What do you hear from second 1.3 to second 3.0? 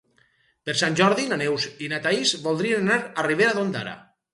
na Neus i na Thaís voldrien